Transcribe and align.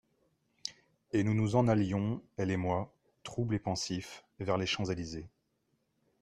Et 1.11 1.23
nous 1.23 1.35
nous 1.35 1.55
en 1.55 1.67
allions, 1.67 2.23
elle 2.37 2.49
et 2.49 2.57
moi, 2.57 2.91
trouble 3.21 3.53
et 3.53 3.59
pensifs, 3.59 4.25
vers 4.39 4.57
les 4.57 4.65
Champs-Elysees. 4.65 5.27